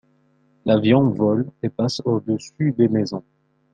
[0.65, 3.23] l'avion vole et passe au dessus des maisons